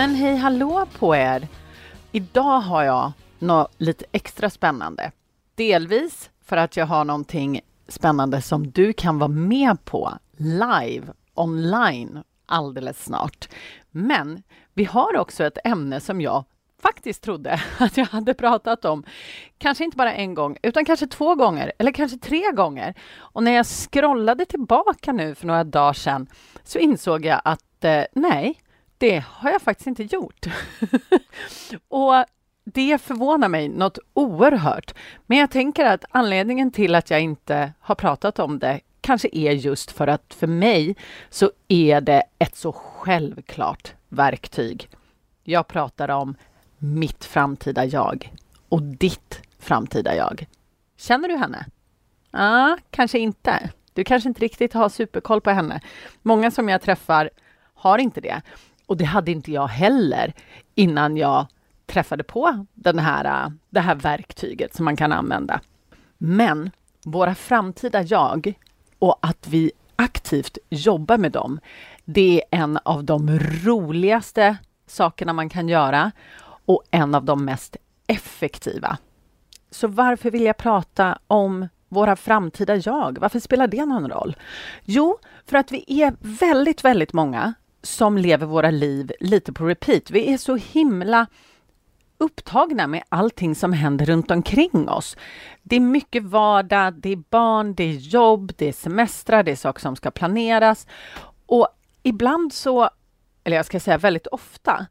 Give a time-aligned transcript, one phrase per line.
[0.00, 1.48] Men hej hallå på er!
[2.12, 5.12] Idag har jag något lite extra spännande.
[5.54, 12.22] Delvis för att jag har någonting spännande som du kan vara med på live, online,
[12.46, 13.48] alldeles snart.
[13.90, 14.42] Men
[14.74, 16.44] vi har också ett ämne som jag
[16.82, 19.04] faktiskt trodde att jag hade pratat om,
[19.58, 22.94] kanske inte bara en gång, utan kanske två gånger eller kanske tre gånger.
[23.16, 26.26] Och när jag scrollade tillbaka nu för några dagar sedan
[26.64, 28.60] så insåg jag att eh, nej,
[29.00, 30.46] det har jag faktiskt inte gjort.
[31.88, 32.24] och
[32.64, 34.94] det förvånar mig något oerhört.
[35.26, 39.52] Men jag tänker att anledningen till att jag inte har pratat om det kanske är
[39.52, 40.96] just för att för mig
[41.30, 44.88] så är det ett så självklart verktyg.
[45.44, 46.34] Jag pratar om
[46.78, 48.32] mitt framtida jag
[48.68, 50.46] och ditt framtida jag.
[50.96, 51.66] Känner du henne?
[52.30, 53.70] Ja, ah, kanske inte.
[53.92, 55.80] Du kanske inte riktigt har superkoll på henne.
[56.22, 57.30] Många som jag träffar
[57.74, 58.42] har inte det.
[58.90, 60.32] Och det hade inte jag heller
[60.74, 61.46] innan jag
[61.86, 65.60] träffade på den här, äh, det här verktyget som man kan använda.
[66.18, 66.70] Men
[67.04, 68.54] våra framtida jag
[68.98, 71.60] och att vi aktivt jobbar med dem,
[72.04, 76.12] det är en av de roligaste sakerna man kan göra
[76.44, 78.98] och en av de mest effektiva.
[79.70, 83.18] Så varför vill jag prata om våra framtida jag?
[83.20, 84.36] Varför spelar det någon roll?
[84.84, 90.10] Jo, för att vi är väldigt, väldigt många som lever våra liv lite på repeat.
[90.10, 91.26] Vi är så himla
[92.18, 95.16] upptagna med allting som händer runt omkring oss.
[95.62, 99.56] Det är mycket vardag, det är barn, det är jobb, det är semestrar, det är
[99.56, 100.86] saker som ska planeras.
[101.46, 101.68] Och
[102.02, 102.90] ibland så,
[103.44, 104.86] eller jag ska säga väldigt ofta,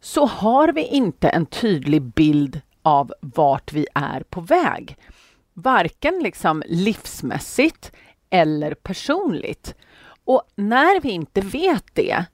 [0.00, 4.96] så har vi inte en tydlig bild av vart vi är på väg.
[5.54, 7.92] Varken liksom livsmässigt
[8.30, 9.74] eller personligt.
[10.24, 12.24] Och när vi inte vet det,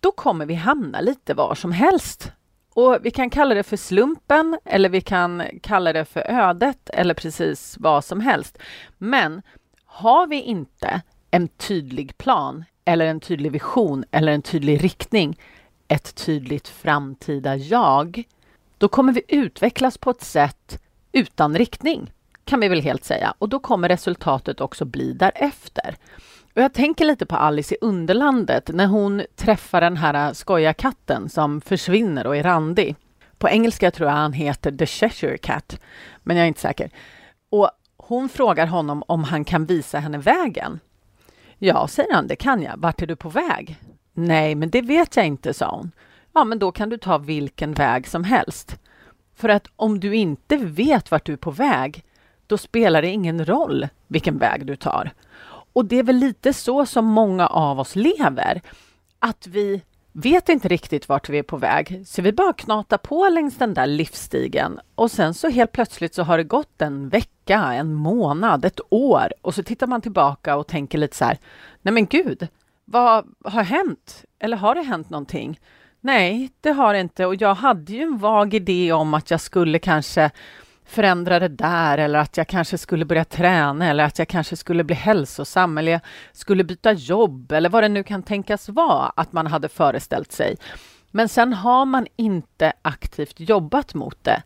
[0.00, 2.32] då kommer vi hamna lite var som helst.
[2.74, 7.14] Och vi kan kalla det för slumpen eller vi kan kalla det för ödet eller
[7.14, 8.58] precis vad som helst.
[8.98, 9.42] Men
[9.84, 15.38] har vi inte en tydlig plan eller en tydlig vision eller en tydlig riktning,
[15.88, 18.24] ett tydligt framtida jag,
[18.78, 20.82] då kommer vi utvecklas på ett sätt
[21.12, 22.12] utan riktning,
[22.44, 23.34] kan vi väl helt säga.
[23.38, 25.96] Och då kommer resultatet också bli därefter.
[26.58, 31.60] Och jag tänker lite på Alice i Underlandet när hon träffar den här skojarkatten som
[31.60, 32.96] försvinner och är randig.
[33.38, 35.80] På engelska tror jag han heter The Cheshire Cat,
[36.22, 36.90] men jag är inte säker.
[37.50, 40.80] Och hon frågar honom om han kan visa henne vägen.
[41.58, 42.76] Ja, säger han, det kan jag.
[42.76, 43.76] Vart är du på väg?
[44.12, 45.90] Nej, men det vet jag inte, sa hon.
[46.34, 48.78] Ja, men då kan du ta vilken väg som helst.
[49.36, 52.04] För att om du inte vet vart du är på väg,
[52.46, 55.12] då spelar det ingen roll vilken väg du tar.
[55.78, 58.60] Och det är väl lite så som många av oss lever.
[59.18, 63.28] Att vi vet inte riktigt vart vi är på väg, så vi bara knatar på
[63.28, 67.58] längs den där livsstigen och sen så helt plötsligt så har det gått en vecka,
[67.74, 71.38] en månad, ett år och så tittar man tillbaka och tänker lite så här,
[71.82, 72.48] nej men gud,
[72.84, 74.24] vad har hänt?
[74.38, 75.60] Eller har det hänt någonting?
[76.00, 79.40] Nej, det har det inte och jag hade ju en vag idé om att jag
[79.40, 80.30] skulle kanske
[80.88, 84.84] förändra det där eller att jag kanske skulle börja träna eller att jag kanske skulle
[84.84, 86.00] bli hälsosam eller jag
[86.32, 90.56] skulle byta jobb eller vad det nu kan tänkas vara att man hade föreställt sig.
[91.10, 94.42] Men sen har man inte aktivt jobbat mot det.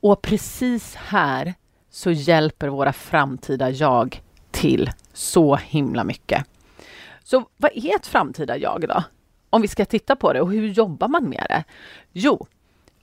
[0.00, 1.54] Och precis här
[1.90, 6.44] så hjälper våra framtida jag till så himla mycket.
[7.24, 9.02] Så vad är ett framtida jag då?
[9.50, 11.64] Om vi ska titta på det och hur jobbar man med det?
[12.12, 12.46] Jo,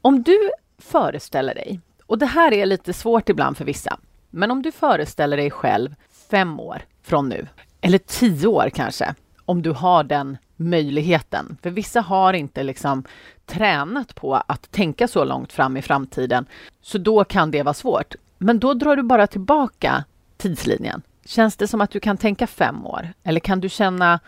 [0.00, 3.98] om du föreställer dig och det här är lite svårt ibland för vissa.
[4.30, 5.94] Men om du föreställer dig själv
[6.30, 7.46] fem år från nu,
[7.80, 9.14] eller tio år kanske,
[9.44, 11.56] om du har den möjligheten.
[11.62, 13.04] För vissa har inte liksom
[13.46, 16.46] tränat på att tänka så långt fram i framtiden,
[16.82, 18.14] så då kan det vara svårt.
[18.38, 20.04] Men då drar du bara tillbaka
[20.36, 21.02] tidslinjen.
[21.24, 23.12] Känns det som att du kan tänka fem år?
[23.22, 24.20] Eller kan du känna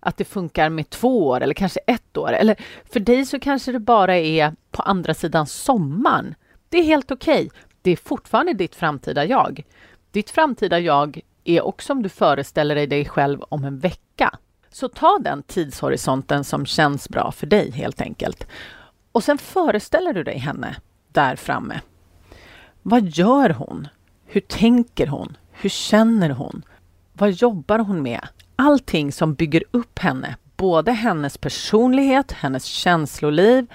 [0.00, 2.32] att det funkar med två år eller kanske ett år?
[2.32, 2.56] Eller
[2.92, 6.34] för dig så kanske det bara är på andra sidan sommaren
[6.74, 7.46] det är helt okej.
[7.46, 7.58] Okay.
[7.82, 9.64] Det är fortfarande ditt framtida jag.
[10.10, 14.38] Ditt framtida jag är också om du föreställer dig dig själv om en vecka.
[14.70, 18.46] Så ta den tidshorisonten som känns bra för dig helt enkelt.
[19.12, 20.76] Och sen föreställer du dig henne
[21.12, 21.80] där framme.
[22.82, 23.88] Vad gör hon?
[24.26, 25.36] Hur tänker hon?
[25.52, 26.62] Hur känner hon?
[27.12, 28.28] Vad jobbar hon med?
[28.56, 33.66] Allting som bygger upp henne, både hennes personlighet, hennes känsloliv,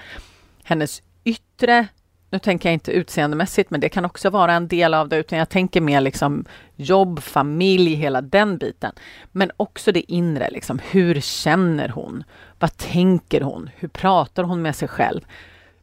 [0.62, 1.88] hennes yttre
[2.30, 5.38] nu tänker jag inte utseendemässigt, men det kan också vara en del av det, utan
[5.38, 6.44] jag tänker mer liksom
[6.76, 8.92] jobb, familj, hela den biten.
[9.32, 12.24] Men också det inre, liksom, hur känner hon?
[12.58, 13.70] Vad tänker hon?
[13.76, 15.20] Hur pratar hon med sig själv?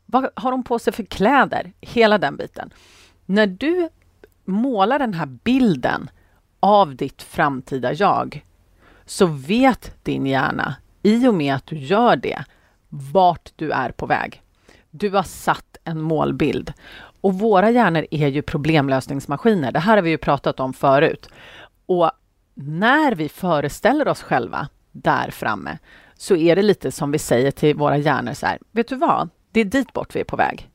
[0.05, 1.73] Vad har hon på sig för kläder?
[1.81, 2.69] Hela den biten.
[3.25, 3.89] När du
[4.45, 6.09] målar den här bilden
[6.59, 8.45] av ditt framtida jag,
[9.05, 12.43] så vet din hjärna, i och med att du gör det,
[12.89, 14.41] vart du är på väg.
[14.97, 16.73] Du har satt en målbild.
[17.21, 19.71] Och våra hjärnor är ju problemlösningsmaskiner.
[19.71, 21.29] Det här har vi ju pratat om förut.
[21.85, 22.11] Och
[22.53, 25.77] när vi föreställer oss själva där framme
[26.15, 28.59] så är det lite som vi säger till våra hjärnor så här.
[28.71, 29.29] Vet du vad?
[29.51, 30.69] Det är dit bort vi är på väg.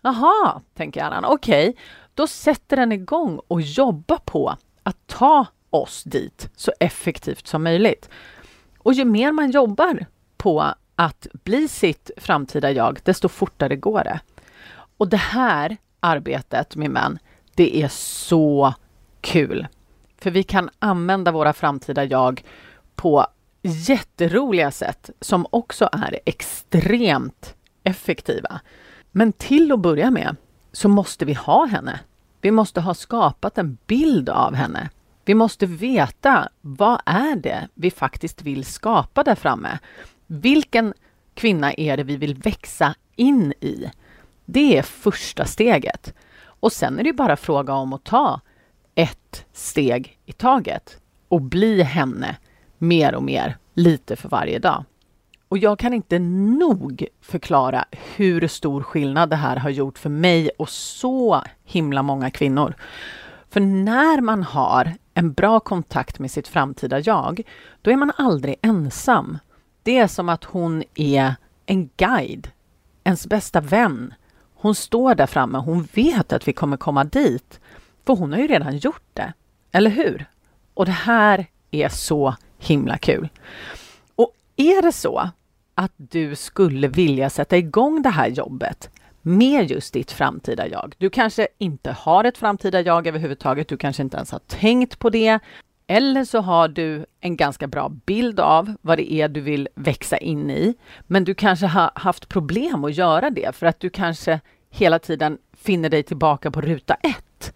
[0.00, 1.24] Jaha, tänker hjärnan.
[1.24, 1.82] Okej, okay.
[2.14, 8.08] då sätter den igång och jobbar på att ta oss dit så effektivt som möjligt.
[8.78, 10.06] Och ju mer man jobbar
[10.36, 14.20] på att bli sitt framtida jag, desto fortare går det.
[14.96, 17.18] Och det här arbetet, min vän,
[17.54, 18.74] det är så
[19.20, 19.66] kul.
[20.18, 22.44] För vi kan använda våra framtida jag
[22.94, 23.26] på
[23.62, 28.60] jätteroliga sätt som också är extremt effektiva.
[29.10, 30.36] Men till att börja med
[30.72, 32.00] så måste vi ha henne.
[32.40, 34.90] Vi måste ha skapat en bild av henne.
[35.24, 39.78] Vi måste veta vad är det vi faktiskt vill skapa där framme.
[40.26, 40.94] Vilken
[41.34, 43.90] kvinna är det vi vill växa in i?
[44.44, 46.14] Det är första steget.
[46.44, 48.40] Och sen är det bara fråga om att ta
[48.94, 50.98] ett steg i taget
[51.28, 52.36] och bli henne
[52.78, 54.84] mer och mer, lite för varje dag.
[55.48, 57.84] Och jag kan inte nog förklara
[58.16, 62.74] hur stor skillnad det här har gjort för mig och så himla många kvinnor.
[63.50, 67.42] För när man har en bra kontakt med sitt framtida jag,
[67.82, 69.38] då är man aldrig ensam.
[69.84, 71.34] Det är som att hon är
[71.66, 72.48] en guide,
[73.04, 74.14] ens bästa vän.
[74.54, 77.60] Hon står där framme, hon vet att vi kommer komma dit.
[78.06, 79.32] För hon har ju redan gjort det,
[79.72, 80.26] eller hur?
[80.74, 83.28] Och det här är så himla kul.
[84.16, 85.30] Och är det så
[85.74, 88.90] att du skulle vilja sätta igång det här jobbet
[89.22, 90.94] med just ditt framtida jag.
[90.98, 93.68] Du kanske inte har ett framtida jag överhuvudtaget.
[93.68, 95.38] Du kanske inte ens har tänkt på det.
[95.86, 100.18] Eller så har du en ganska bra bild av vad det är du vill växa
[100.18, 100.74] in i.
[101.06, 104.40] Men du kanske har haft problem att göra det för att du kanske
[104.70, 107.54] hela tiden finner dig tillbaka på ruta ett.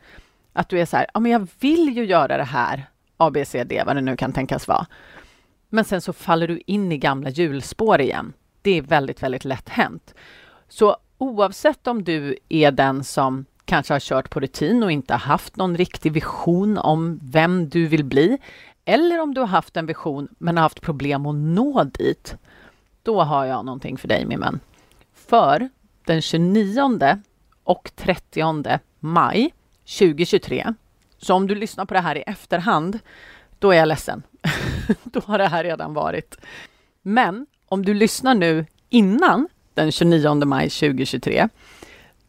[0.53, 2.85] Att du är så här, ja men jag vill ju göra det här,
[3.17, 4.87] A, B, C, D, vad det nu kan tänkas vara.
[5.69, 8.33] Men sen så faller du in i gamla hjulspår igen.
[8.63, 10.15] Det är väldigt, väldigt lätt hänt.
[10.69, 15.57] Så oavsett om du är den som kanske har kört på rutin och inte haft
[15.57, 18.39] någon riktig vision om vem du vill bli,
[18.85, 22.37] eller om du har haft en vision men har haft problem att nå dit,
[23.03, 24.61] då har jag någonting för dig min vän.
[25.15, 25.69] För
[26.05, 27.23] den 29
[27.65, 29.55] och 30 maj
[29.99, 30.75] 2023,
[31.19, 32.99] så om du lyssnar på det här i efterhand,
[33.59, 34.23] då är jag ledsen.
[35.05, 36.37] då har det här redan varit.
[37.03, 41.49] Men om du lyssnar nu innan den 29 maj 2023,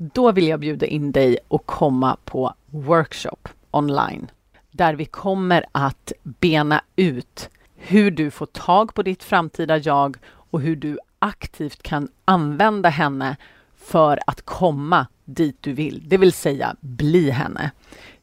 [0.01, 4.31] då vill jag bjuda in dig att komma på workshop online
[4.71, 10.61] där vi kommer att bena ut hur du får tag på ditt framtida jag och
[10.61, 13.37] hur du aktivt kan använda henne
[13.77, 17.71] för att komma dit du vill, det vill säga bli henne.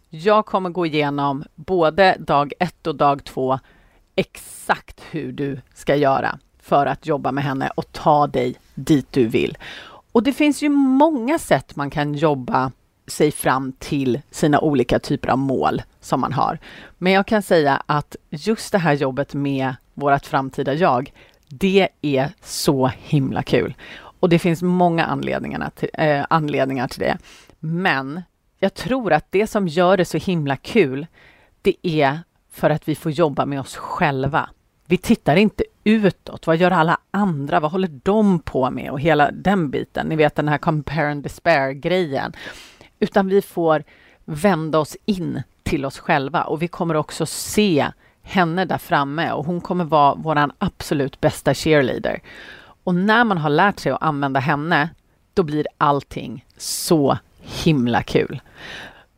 [0.08, 3.58] Jag kommer gå igenom både dag ett och dag två
[4.14, 9.26] exakt hur du ska göra för att jobba med henne och ta dig dit du
[9.26, 9.58] vill.
[10.16, 12.72] Och det finns ju många sätt man kan jobba
[13.06, 16.58] sig fram till sina olika typer av mål som man har.
[16.98, 21.12] Men jag kan säga att just det här jobbet med vårt framtida jag,
[21.48, 23.74] det är så himla kul.
[24.20, 27.18] Och det finns många anledningar till, eh, anledningar till det.
[27.58, 28.22] Men
[28.58, 31.06] jag tror att det som gör det så himla kul,
[31.62, 32.18] det är
[32.52, 34.48] för att vi får jobba med oss själva.
[34.86, 36.46] Vi tittar inte utåt.
[36.46, 37.60] Vad gör alla andra?
[37.60, 38.90] Vad håller de på med?
[38.90, 40.06] Och hela den biten.
[40.06, 42.32] Ni vet den här compare and despair-grejen.
[43.00, 43.84] Utan vi får
[44.24, 47.90] vända oss in till oss själva och vi kommer också se
[48.22, 52.20] henne där framme och hon kommer vara vår absolut bästa cheerleader.
[52.84, 54.90] Och när man har lärt sig att använda henne,
[55.34, 58.40] då blir allting så himla kul.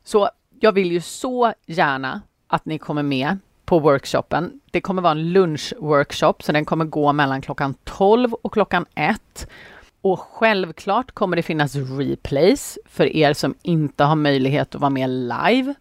[0.05, 4.61] Så jag vill ju så gärna att ni kommer med på workshopen.
[4.71, 9.49] Det kommer vara en lunchworkshop, så den kommer gå mellan klockan 12 och klockan 1.
[10.01, 15.11] Och självklart kommer det finnas replays för er som inte har möjlighet att vara med
[15.11, 15.75] live.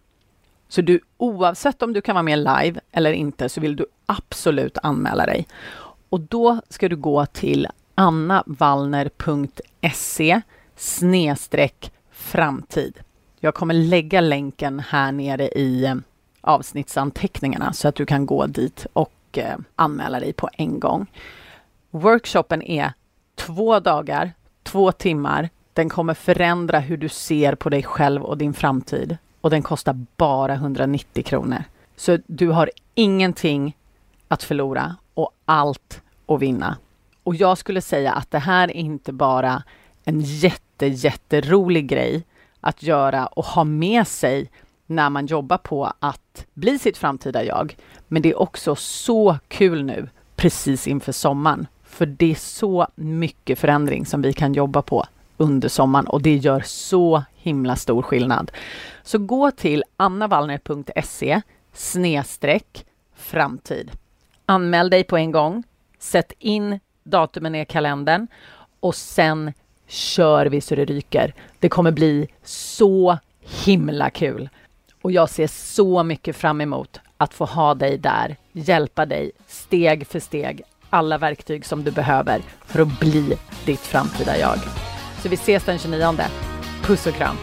[0.68, 4.78] Så du, oavsett om du kan vara med live eller inte, så vill du absolut
[4.84, 5.48] anmäla dig.
[6.10, 10.42] Och då ska du gå till annavallner.se
[10.76, 13.00] snedstreck framtid.
[13.40, 15.96] Jag kommer lägga länken här nere i eh,
[16.48, 21.08] avsnittsanteckningarna så att du kan gå dit och eh, anmäla dig på en gång.
[21.92, 22.94] Workshopen är
[23.36, 24.32] två dagar,
[24.64, 25.50] två timmar.
[25.74, 30.06] Den kommer förändra hur du ser på dig själv och din framtid och den kostar
[30.18, 31.64] bara 190 kronor.
[31.96, 33.78] Så du har ingenting
[34.28, 36.78] att förlora och allt att vinna.
[37.24, 39.64] Och jag skulle säga att det här är inte bara
[40.04, 42.24] en jätte, jätterolig grej
[42.62, 44.50] att göra och ha med sig
[44.88, 47.78] när man jobbar på att bli sitt framtida jag.
[48.08, 51.68] Men det är också så kul nu precis inför sommaren.
[51.84, 55.06] För det är så mycket förändring som vi kan jobba på
[55.38, 58.52] under sommaren och det gör så himla stor skillnad.
[59.04, 61.42] Så gå till annavallner.se
[61.74, 63.92] snedstreck framtid.
[64.46, 65.64] Anmäl dig på en gång.
[66.00, 68.28] Sätt in datumen i kalendern
[68.80, 69.54] och sen
[69.88, 71.34] kör vi så det ryker.
[71.60, 73.18] Det kommer bli så
[73.66, 74.50] himla kul.
[75.08, 80.08] Och jag ser så mycket fram emot att få ha dig där, hjälpa dig steg
[80.08, 84.58] för steg, alla verktyg som du behöver för att bli ditt framtida jag.
[85.22, 86.14] Så vi ses den 29.
[86.84, 87.36] Puss och kram!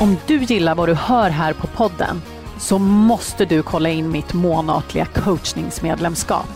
[0.00, 2.22] Om du gillar vad du hör här på podden
[2.58, 6.48] så måste du kolla in mitt månatliga coachningsmedlemskap.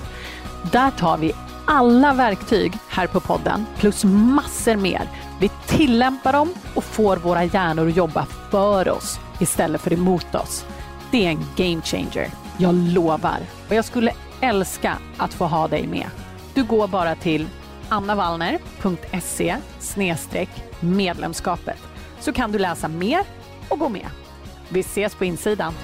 [0.72, 1.32] Där tar vi
[1.64, 5.08] alla verktyg här på podden plus massor mer.
[5.40, 10.66] Vi tillämpar dem och får våra hjärnor att jobba för oss istället för emot oss.
[11.10, 12.30] Det är en game changer.
[12.58, 13.38] Jag lovar.
[13.68, 16.06] Och jag skulle älska att få ha dig med.
[16.54, 17.48] Du går bara till
[17.88, 19.56] annavallner.se
[20.80, 21.78] medlemskapet
[22.20, 23.20] så kan du läsa mer
[23.68, 24.06] och gå med.
[24.68, 25.74] Vi ses på insidan.